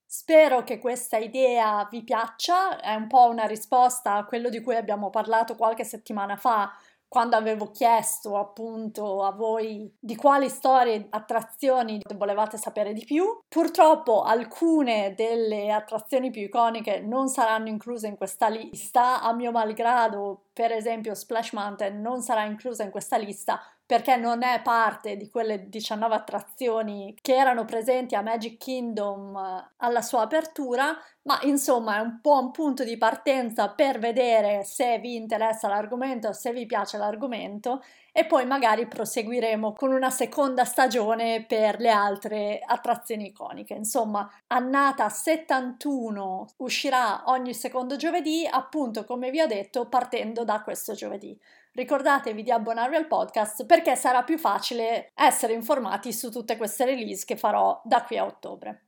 Spero 0.10 0.64
che 0.64 0.80
questa 0.80 1.18
idea 1.18 1.86
vi 1.92 2.02
piaccia, 2.02 2.80
è 2.80 2.96
un 2.96 3.08
po' 3.08 3.28
una 3.28 3.46
risposta 3.46 4.14
a 4.14 4.24
quello 4.24 4.48
di 4.48 4.62
cui 4.62 4.78
abbiamo 4.78 5.10
parlato 5.10 5.56
qualche 5.56 5.84
settimana 5.84 6.38
fa 6.38 6.72
quando 7.10 7.36
avevo 7.36 7.72
chiesto 7.72 8.38
appunto 8.38 9.24
a 9.24 9.32
voi 9.32 9.94
di 10.00 10.16
quali 10.16 10.48
storie, 10.50 11.08
attrazioni 11.10 12.02
volevate 12.16 12.58
sapere 12.58 12.94
di 12.94 13.04
più. 13.04 13.26
Purtroppo 13.48 14.24
alcune 14.24 15.14
delle 15.14 15.72
attrazioni 15.72 16.32
più 16.32 16.42
iconiche 16.42 17.00
non 17.00 17.28
saranno 17.28 17.68
incluse 17.68 18.08
in 18.08 18.18
questa 18.18 18.48
lista, 18.48 19.22
a 19.22 19.34
mio 19.34 19.52
malgrado, 19.52 20.48
per 20.54 20.72
esempio 20.72 21.16
Splash 21.16 21.52
Mountain 21.52 22.00
non 22.00 22.22
sarà 22.22 22.46
inclusa 22.46 22.84
in 22.84 22.92
questa 22.92 23.18
lista 23.18 23.62
perché 23.88 24.17
non 24.17 24.44
è 24.44 24.62
parte 24.62 25.15
di 25.15 25.29
quelle 25.29 25.70
19 25.70 26.13
attrazioni 26.13 27.15
che 27.22 27.36
erano 27.36 27.63
presenti 27.63 28.15
a 28.15 28.22
Magic 28.22 28.58
Kingdom 28.58 29.36
eh, 29.38 29.72
alla 29.77 30.01
sua 30.01 30.24
apertura, 30.24 30.94
ma 31.24 31.39
insomma 31.44 31.96
è 31.96 32.00
un 32.01 32.20
po' 32.22 32.38
un 32.38 32.51
punto 32.51 32.84
di 32.84 32.98
partenza 32.98 33.70
per 33.70 33.98
vedere 33.98 34.65
se 34.65 35.00
vi 35.00 35.15
interessa 35.15 35.70
l'argomento, 35.70 36.34
se 36.34 36.51
vi 36.51 36.65
piace 36.65 36.98
l'argomento 36.98 37.82
e 38.17 38.25
poi 38.25 38.47
magari 38.47 38.88
proseguiremo 38.88 39.74
con 39.74 39.91
una 39.91 40.09
seconda 40.09 40.65
stagione 40.65 41.45
per 41.45 41.79
le 41.79 41.91
altre 41.91 42.59
attrazioni 42.65 43.27
iconiche. 43.27 43.75
Insomma, 43.75 44.27
Annata 44.47 45.07
71 45.07 46.47
uscirà 46.57 47.25
ogni 47.27 47.53
secondo 47.53 47.95
giovedì, 47.95 48.43
appunto 48.50 49.05
come 49.05 49.29
vi 49.29 49.39
ho 49.39 49.45
detto, 49.45 49.88
partendo 49.88 50.43
da 50.43 50.63
questo 50.63 50.95
giovedì. 50.95 51.39
Ricordatevi 51.74 52.41
di 52.41 52.50
abbonarvi 52.50 52.95
al 52.95 53.05
podcast 53.05 53.67
perché 53.67 53.95
sarà 53.95 54.24
più 54.24 54.39
facile 54.39 55.12
essere 55.13 55.53
informati 55.53 56.12
su 56.12 56.31
tutte 56.31 56.57
queste 56.57 56.86
release 56.86 57.24
che 57.24 57.38
farò 57.38 57.79
da 57.83 58.01
qui 58.01 58.17
a 58.17 58.25
ottobre. 58.25 58.87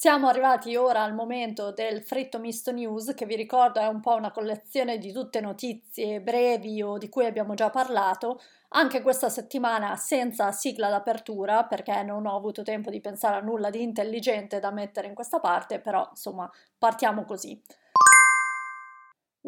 Siamo 0.00 0.28
arrivati 0.28 0.76
ora 0.76 1.02
al 1.02 1.12
momento 1.12 1.72
del 1.72 2.04
fritto 2.04 2.38
misto 2.38 2.70
news, 2.70 3.14
che 3.16 3.26
vi 3.26 3.34
ricordo 3.34 3.80
è 3.80 3.88
un 3.88 3.98
po' 3.98 4.14
una 4.14 4.30
collezione 4.30 4.96
di 4.96 5.10
tutte 5.10 5.40
notizie 5.40 6.20
brevi 6.20 6.80
o 6.82 6.98
di 6.98 7.08
cui 7.08 7.26
abbiamo 7.26 7.54
già 7.54 7.68
parlato, 7.68 8.40
anche 8.68 9.02
questa 9.02 9.28
settimana 9.28 9.96
senza 9.96 10.52
sigla 10.52 10.88
d'apertura, 10.88 11.64
perché 11.64 12.00
non 12.04 12.26
ho 12.26 12.36
avuto 12.36 12.62
tempo 12.62 12.90
di 12.90 13.00
pensare 13.00 13.38
a 13.38 13.40
nulla 13.40 13.70
di 13.70 13.82
intelligente 13.82 14.60
da 14.60 14.70
mettere 14.70 15.08
in 15.08 15.14
questa 15.14 15.40
parte, 15.40 15.80
però 15.80 16.06
insomma 16.08 16.48
partiamo 16.78 17.24
così. 17.24 17.60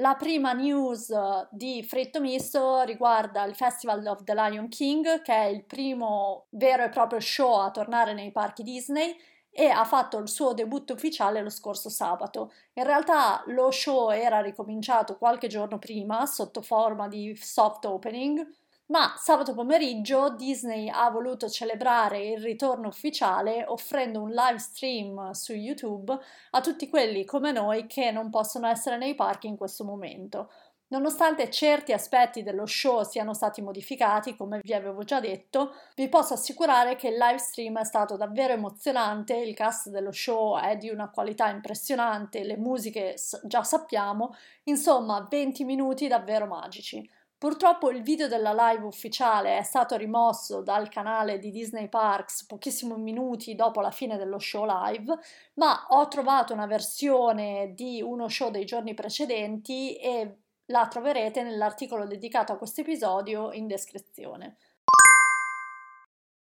La 0.01 0.17
prima 0.17 0.53
news 0.53 1.15
di 1.51 1.85
Fritto 1.85 2.21
Misto 2.21 2.81
riguarda 2.81 3.45
il 3.45 3.55
Festival 3.55 4.05
of 4.05 4.25
the 4.25 4.35
Lion 4.35 4.67
King, 4.67 5.23
che 5.23 5.33
è 5.33 5.45
il 5.45 5.63
primo 5.63 6.47
vero 6.51 6.83
e 6.83 6.89
proprio 6.89 7.21
show 7.21 7.61
a 7.61 7.71
tornare 7.71 8.15
nei 8.15 8.33
parchi 8.33 8.65
Disney 8.65 9.15
e 9.51 9.67
ha 9.67 9.85
fatto 9.85 10.19
il 10.19 10.29
suo 10.29 10.53
debutto 10.55 10.93
ufficiale 10.95 11.43
lo 11.43 11.51
scorso 11.51 11.89
sabato. 11.89 12.53
In 12.75 12.85
realtà 12.85 13.43
lo 13.47 13.71
show 13.71 14.11
era 14.11 14.41
ricominciato 14.41 15.17
qualche 15.19 15.49
giorno 15.49 15.79
prima 15.79 16.25
sotto 16.27 16.63
forma 16.63 17.09
di 17.09 17.37
soft 17.37 17.85
opening, 17.85 18.47
ma 18.87 19.15
sabato 19.17 19.55
pomeriggio 19.55 20.31
Disney 20.31 20.89
ha 20.89 21.09
voluto 21.11 21.49
celebrare 21.49 22.31
il 22.31 22.41
ritorno 22.41 22.89
ufficiale 22.89 23.65
offrendo 23.67 24.21
un 24.21 24.31
live 24.31 24.59
stream 24.59 25.31
su 25.31 25.53
YouTube 25.53 26.17
a 26.51 26.61
tutti 26.61 26.89
quelli 26.89 27.25
come 27.25 27.53
noi 27.53 27.87
che 27.87 28.11
non 28.11 28.31
possono 28.31 28.67
essere 28.67 28.97
nei 28.97 29.15
parchi 29.15 29.47
in 29.47 29.57
questo 29.57 29.85
momento. 29.85 30.51
Nonostante 30.93 31.51
certi 31.51 31.93
aspetti 31.93 32.43
dello 32.43 32.67
show 32.67 33.05
siano 33.05 33.33
stati 33.33 33.63
modificati, 33.63 34.35
come 34.35 34.59
vi 34.61 34.75
avevo 34.75 35.05
già 35.05 35.21
detto, 35.21 35.73
vi 35.95 36.09
posso 36.09 36.35
assicurare 36.35 36.97
che 36.97 37.07
il 37.07 37.17
live 37.17 37.39
stream 37.39 37.79
è 37.79 37.85
stato 37.85 38.17
davvero 38.17 38.55
emozionante, 38.55 39.37
il 39.37 39.55
cast 39.55 39.89
dello 39.89 40.11
show 40.11 40.59
è 40.59 40.77
di 40.77 40.89
una 40.89 41.09
qualità 41.09 41.49
impressionante, 41.49 42.43
le 42.43 42.57
musiche 42.57 43.15
già 43.45 43.63
sappiamo, 43.63 44.35
insomma 44.65 45.25
20 45.31 45.63
minuti 45.63 46.09
davvero 46.09 46.47
magici. 46.47 47.09
Purtroppo 47.39 47.89
il 47.91 48.03
video 48.03 48.27
della 48.27 48.53
live 48.53 48.85
ufficiale 48.85 49.59
è 49.59 49.63
stato 49.63 49.97
rimosso 49.97 50.61
dal 50.61 50.89
canale 50.89 51.39
di 51.39 51.53
Disney 51.53 51.89
Parks 51.89 52.47
pochissimi 52.47 52.97
minuti 52.97 53.55
dopo 53.55 53.81
la 53.81 53.93
fine 53.93 54.17
dello 54.17 54.41
show 54.41 54.67
live, 54.67 55.17
ma 55.55 55.87
ho 55.91 56.09
trovato 56.09 56.53
una 56.53 56.67
versione 56.67 57.75
di 57.77 58.03
uno 58.03 58.29
show 58.29 58.51
dei 58.51 58.65
giorni 58.65 58.93
precedenti 58.93 59.95
e 59.95 60.35
la 60.71 60.87
troverete 60.89 61.43
nell'articolo 61.43 62.07
dedicato 62.07 62.53
a 62.53 62.57
questo 62.57 62.81
episodio 62.81 63.53
in 63.53 63.67
descrizione. 63.67 64.57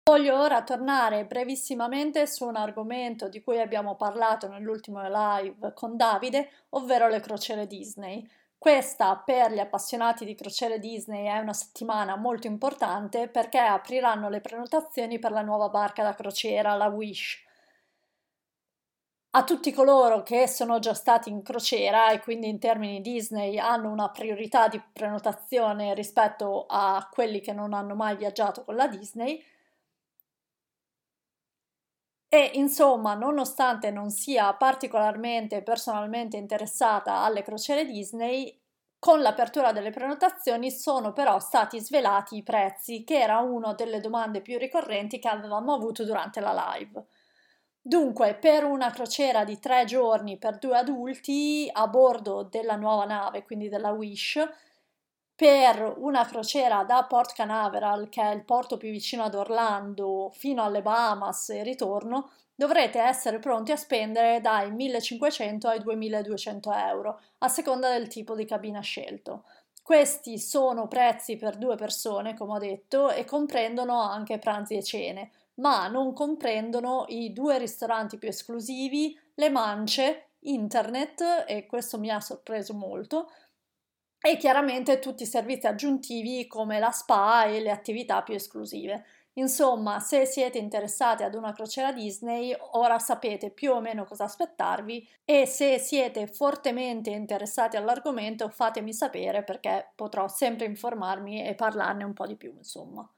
Voglio 0.04 0.40
ora 0.40 0.62
tornare 0.62 1.24
brevissimamente 1.24 2.26
su 2.26 2.46
un 2.46 2.56
argomento 2.56 3.28
di 3.28 3.40
cui 3.40 3.60
abbiamo 3.60 3.96
parlato 3.96 4.48
nell'ultimo 4.48 5.00
live 5.02 5.72
con 5.72 5.96
Davide, 5.96 6.50
ovvero 6.70 7.08
le 7.08 7.20
crociere 7.20 7.66
Disney. 7.66 8.28
Questa 8.58 9.16
per 9.16 9.52
gli 9.52 9.58
appassionati 9.58 10.24
di 10.24 10.34
crociere 10.34 10.78
Disney 10.78 11.26
è 11.26 11.38
una 11.38 11.54
settimana 11.54 12.16
molto 12.16 12.46
importante 12.46 13.28
perché 13.28 13.58
apriranno 13.58 14.28
le 14.28 14.40
prenotazioni 14.40 15.18
per 15.18 15.30
la 15.30 15.42
nuova 15.42 15.68
barca 15.68 16.02
da 16.02 16.14
crociera, 16.14 16.74
la 16.74 16.88
Wish. 16.88 17.46
A 19.32 19.42
tutti 19.42 19.72
coloro 19.72 20.22
che 20.22 20.46
sono 20.46 20.78
già 20.78 20.94
stati 20.94 21.30
in 21.30 21.42
crociera 21.42 22.12
e 22.12 22.20
quindi 22.20 22.48
in 22.48 22.60
termini 22.60 23.00
Disney 23.00 23.58
hanno 23.58 23.90
una 23.90 24.08
priorità 24.10 24.68
di 24.68 24.80
prenotazione 24.92 25.94
rispetto 25.94 26.66
a 26.68 27.08
quelli 27.10 27.40
che 27.40 27.52
non 27.52 27.72
hanno 27.72 27.96
mai 27.96 28.14
viaggiato 28.16 28.62
con 28.64 28.76
la 28.76 28.86
Disney, 28.86 29.42
e 32.28 32.50
insomma, 32.54 33.14
nonostante 33.14 33.90
non 33.92 34.10
sia 34.10 34.52
particolarmente 34.54 35.62
personalmente 35.62 36.36
interessata 36.36 37.18
alle 37.22 37.42
crociere 37.42 37.84
Disney, 37.84 38.58
con 38.98 39.20
l'apertura 39.22 39.70
delle 39.72 39.90
prenotazioni 39.90 40.70
sono 40.72 41.12
però 41.12 41.38
stati 41.38 41.78
svelati 41.80 42.36
i 42.36 42.42
prezzi, 42.42 43.04
che 43.04 43.20
era 43.20 43.38
una 43.38 43.74
delle 43.74 44.00
domande 44.00 44.40
più 44.42 44.58
ricorrenti 44.58 45.18
che 45.20 45.28
avevamo 45.28 45.72
avuto 45.72 46.04
durante 46.04 46.40
la 46.40 46.74
live. 46.74 47.04
Dunque, 47.82 48.34
per 48.34 48.64
una 48.64 48.90
crociera 48.90 49.44
di 49.44 49.58
tre 49.58 49.84
giorni 49.84 50.38
per 50.38 50.58
due 50.58 50.76
adulti 50.78 51.68
a 51.72 51.86
bordo 51.88 52.42
della 52.42 52.76
nuova 52.76 53.04
nave, 53.04 53.42
quindi 53.42 53.68
della 53.68 53.90
Wish, 53.90 54.38
per 55.34 55.94
una 55.98 56.26
crociera 56.26 56.84
da 56.84 57.04
Port 57.04 57.32
Canaveral, 57.32 58.08
che 58.10 58.22
è 58.22 58.34
il 58.34 58.44
porto 58.44 58.76
più 58.76 58.90
vicino 58.90 59.24
ad 59.24 59.34
Orlando, 59.34 60.30
fino 60.34 60.62
alle 60.62 60.82
Bahamas 60.82 61.48
e 61.50 61.62
ritorno, 61.62 62.30
dovrete 62.54 63.00
essere 63.00 63.38
pronti 63.38 63.72
a 63.72 63.76
spendere 63.76 64.40
dai 64.42 64.70
1500 64.70 65.68
ai 65.68 65.80
2200 65.80 66.72
euro, 66.72 67.20
a 67.38 67.48
seconda 67.48 67.90
del 67.90 68.08
tipo 68.08 68.34
di 68.34 68.44
cabina 68.44 68.80
scelto. 68.80 69.44
Questi 69.82 70.38
sono 70.38 70.86
prezzi 70.86 71.36
per 71.36 71.56
due 71.56 71.76
persone, 71.76 72.36
come 72.36 72.52
ho 72.52 72.58
detto, 72.58 73.10
e 73.10 73.24
comprendono 73.24 74.00
anche 74.02 74.38
pranzi 74.38 74.76
e 74.76 74.82
cene, 74.82 75.30
ma 75.60 75.86
non 75.88 76.12
comprendono 76.12 77.04
i 77.08 77.32
due 77.32 77.58
ristoranti 77.58 78.18
più 78.18 78.28
esclusivi, 78.28 79.18
le 79.34 79.50
mance, 79.50 80.30
internet, 80.40 81.44
e 81.46 81.66
questo 81.66 81.98
mi 81.98 82.10
ha 82.10 82.20
sorpreso 82.20 82.74
molto, 82.74 83.30
e 84.22 84.36
chiaramente 84.36 84.98
tutti 84.98 85.22
i 85.22 85.26
servizi 85.26 85.66
aggiuntivi 85.66 86.46
come 86.46 86.78
la 86.78 86.90
spa 86.90 87.44
e 87.44 87.60
le 87.60 87.70
attività 87.70 88.22
più 88.22 88.34
esclusive. 88.34 89.04
Insomma, 89.34 90.00
se 90.00 90.26
siete 90.26 90.58
interessati 90.58 91.22
ad 91.22 91.34
una 91.34 91.52
crociera 91.52 91.92
Disney, 91.92 92.54
ora 92.72 92.98
sapete 92.98 93.50
più 93.50 93.72
o 93.72 93.80
meno 93.80 94.04
cosa 94.04 94.24
aspettarvi 94.24 95.08
e 95.24 95.46
se 95.46 95.78
siete 95.78 96.26
fortemente 96.26 97.10
interessati 97.10 97.76
all'argomento, 97.76 98.48
fatemi 98.50 98.92
sapere 98.92 99.42
perché 99.44 99.92
potrò 99.94 100.28
sempre 100.28 100.66
informarmi 100.66 101.46
e 101.46 101.54
parlarne 101.54 102.04
un 102.04 102.12
po' 102.12 102.26
di 102.26 102.36
più, 102.36 102.52
insomma. 102.56 103.08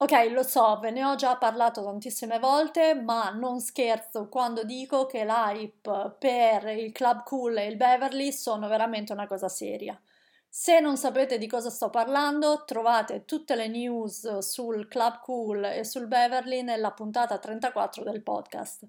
Ok, 0.00 0.12
lo 0.30 0.44
so, 0.44 0.78
ve 0.78 0.92
ne 0.92 1.04
ho 1.04 1.16
già 1.16 1.36
parlato 1.36 1.82
tantissime 1.82 2.38
volte, 2.38 2.94
ma 2.94 3.30
non 3.30 3.58
scherzo 3.60 4.28
quando 4.28 4.62
dico 4.62 5.06
che 5.06 5.24
l'hype 5.24 6.14
per 6.18 6.68
il 6.68 6.92
Club 6.92 7.24
Cool 7.24 7.56
e 7.58 7.66
il 7.66 7.76
Beverly 7.76 8.30
sono 8.32 8.68
veramente 8.68 9.12
una 9.12 9.26
cosa 9.26 9.48
seria. 9.48 10.00
Se 10.48 10.78
non 10.78 10.96
sapete 10.96 11.36
di 11.36 11.48
cosa 11.48 11.68
sto 11.70 11.90
parlando, 11.90 12.64
trovate 12.64 13.24
tutte 13.24 13.56
le 13.56 13.66
news 13.66 14.38
sul 14.38 14.86
Club 14.86 15.20
Cool 15.20 15.64
e 15.64 15.84
sul 15.84 16.06
Beverly 16.06 16.62
nella 16.62 16.92
puntata 16.92 17.36
34 17.38 18.04
del 18.04 18.22
podcast. 18.22 18.86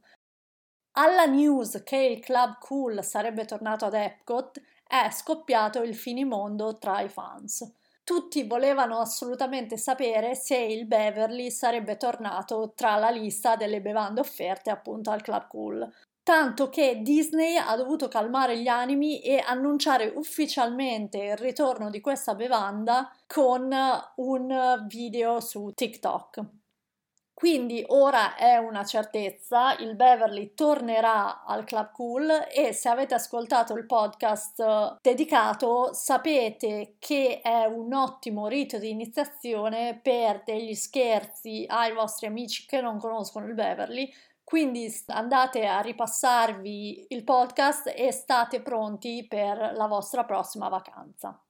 Alla 0.92 1.25
news 1.25 1.82
che 1.84 1.98
il 1.98 2.20
Club 2.20 2.60
Cool 2.60 3.04
sarebbe 3.04 3.46
tornato 3.46 3.86
ad 3.86 3.96
Epcot 3.96 4.62
è 4.86 5.10
scoppiato 5.12 5.82
il 5.82 5.96
finimondo 5.96 6.78
tra 6.78 7.01
i 7.01 7.10
fans 7.10 7.78
tutti 8.10 8.42
volevano 8.42 8.98
assolutamente 8.98 9.78
sapere 9.78 10.34
se 10.34 10.58
il 10.58 10.88
Beverly 10.88 11.51
sarebbe 11.51 11.96
tornato 11.96 12.74
tra 12.75 12.96
la 12.96 13.12
lista 13.12 13.56
delle 13.56 13.82
bevande 13.82 14.20
offerte 14.20 14.72
appunto 14.72 15.12
al 15.12 15.22
Club 15.22 15.46
Cool. 15.46 15.94
Tanto 16.24 16.70
che 16.70 17.04
Disney 17.04 17.56
ha 17.58 17.75
dovuto 17.75 18.08
calmare 18.08 18.58
gli 18.58 18.68
animi 18.68 19.22
e 19.22 19.38
annunciare 19.46 20.12
ufficialmente 20.16 21.20
il 21.20 21.38
ritorno 21.38 21.92
di 21.92 22.01
questa 22.01 22.34
bevanda 22.34 23.16
con 23.28 23.72
un 24.16 24.86
video 24.88 25.39
su 25.39 25.72
TikTok. 25.75 26.59
Quindi 27.39 27.81
ora 27.88 28.36
è 28.36 28.58
una 28.58 28.84
certezza, 28.84 29.74
il 29.77 29.96
Beverly 29.96 30.53
tornerà 30.55 31.46
al 31.46 31.63
Club 31.63 31.93
Cool 31.93 32.29
e 32.53 32.74
se 32.74 32.89
avete 32.89 33.13
ascoltato 33.13 33.75
il 33.75 33.86
podcast 33.86 34.98
dedicato 35.01 35.93
sapete 35.93 36.96
che 37.00 37.39
è 37.41 37.63
un 37.63 37.93
ottimo 37.93 38.48
rito 38.48 38.77
di 38.77 38.89
iniziazione 38.89 40.01
per 40.03 40.43
degli 40.43 40.74
scherzi 40.74 41.63
ai 41.65 41.93
vostri 41.93 42.27
amici 42.27 42.65
che 42.65 42.81
non 42.81 43.00
conoscono 43.00 43.46
il 43.46 43.53
Beverly. 43.53 44.12
Quindi 44.43 44.93
andate 45.08 45.65
a 45.65 45.79
ripassarvi 45.79 47.05
il 47.08 47.24
podcast 47.24 47.93
e 47.96 48.12
state 48.12 48.62
pronti 48.62 49.25
per 49.25 49.72
la 49.77 49.88
vostra 49.88 50.25
prossima 50.25 50.67
vacanza. 50.67 51.41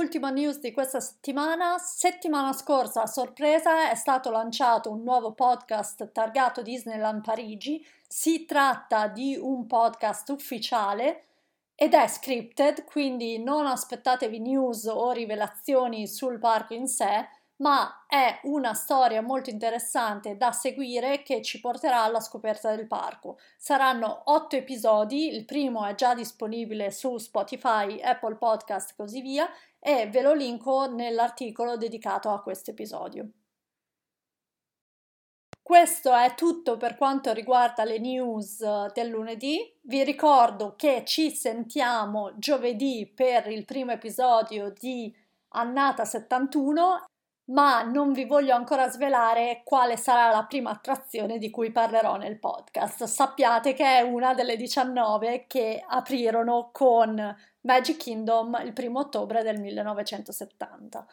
Ultima 0.00 0.30
news 0.30 0.60
di 0.60 0.70
questa 0.70 1.00
settimana. 1.00 1.76
Settimana 1.78 2.52
scorsa, 2.52 3.02
a 3.02 3.06
sorpresa, 3.06 3.90
è 3.90 3.96
stato 3.96 4.30
lanciato 4.30 4.92
un 4.92 5.02
nuovo 5.02 5.32
podcast 5.32 6.12
targato 6.12 6.62
Disneyland 6.62 7.24
Parigi. 7.24 7.84
Si 8.06 8.44
tratta 8.44 9.08
di 9.08 9.36
un 9.36 9.66
podcast 9.66 10.28
ufficiale 10.28 11.24
ed 11.74 11.94
è 11.94 12.06
scripted, 12.06 12.84
quindi 12.84 13.42
non 13.42 13.66
aspettatevi 13.66 14.38
news 14.38 14.84
o 14.84 15.10
rivelazioni 15.10 16.06
sul 16.06 16.38
parco 16.38 16.74
in 16.74 16.86
sé, 16.86 17.28
ma 17.58 18.04
è 18.06 18.40
una 18.44 18.74
storia 18.74 19.22
molto 19.22 19.50
interessante 19.50 20.36
da 20.36 20.52
seguire 20.52 21.22
che 21.22 21.42
ci 21.42 21.60
porterà 21.60 22.02
alla 22.02 22.20
scoperta 22.20 22.74
del 22.74 22.86
parco. 22.86 23.38
Saranno 23.56 24.22
otto 24.26 24.56
episodi, 24.56 25.28
il 25.34 25.44
primo 25.44 25.84
è 25.84 25.94
già 25.94 26.14
disponibile 26.14 26.90
su 26.90 27.18
Spotify, 27.18 28.00
Apple 28.00 28.36
Podcast 28.36 28.90
e 28.90 28.94
così 28.96 29.20
via 29.20 29.48
e 29.80 30.08
ve 30.08 30.22
lo 30.22 30.34
linko 30.34 30.92
nell'articolo 30.92 31.76
dedicato 31.76 32.30
a 32.30 32.42
questo 32.42 32.70
episodio. 32.70 33.28
Questo 35.60 36.14
è 36.14 36.34
tutto 36.34 36.78
per 36.78 36.96
quanto 36.96 37.32
riguarda 37.34 37.84
le 37.84 37.98
news 37.98 38.64
del 38.94 39.08
lunedì. 39.08 39.78
Vi 39.82 40.02
ricordo 40.02 40.74
che 40.76 41.02
ci 41.04 41.30
sentiamo 41.30 42.32
giovedì 42.38 43.06
per 43.06 43.48
il 43.48 43.66
primo 43.66 43.92
episodio 43.92 44.70
di 44.70 45.14
Annata 45.48 46.06
71 46.06 47.04
ma 47.48 47.82
non 47.82 48.12
vi 48.12 48.24
voglio 48.24 48.54
ancora 48.54 48.88
svelare 48.88 49.62
quale 49.64 49.96
sarà 49.96 50.30
la 50.30 50.44
prima 50.44 50.70
attrazione 50.70 51.38
di 51.38 51.50
cui 51.50 51.70
parlerò 51.70 52.16
nel 52.16 52.38
podcast. 52.38 53.04
Sappiate 53.04 53.74
che 53.74 53.84
è 53.84 54.00
una 54.00 54.34
delle 54.34 54.56
19 54.56 55.46
che 55.46 55.82
aprirono 55.86 56.70
con 56.72 57.36
Magic 57.62 57.96
Kingdom 57.96 58.60
il 58.64 58.72
primo 58.72 59.00
ottobre 59.00 59.42
del 59.42 59.60
1970. 59.60 61.06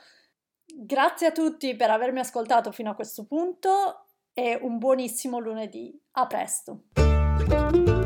Grazie 0.65 1.27
a 1.27 1.31
tutti 1.31 1.75
per 1.75 1.89
avermi 1.89 2.19
ascoltato 2.19 2.71
fino 2.71 2.89
a 2.89 2.95
questo 2.95 3.25
punto 3.25 4.05
e 4.33 4.59
un 4.61 4.77
buonissimo 4.77 5.39
lunedì. 5.39 5.97
A 6.13 6.27
presto! 6.27 8.04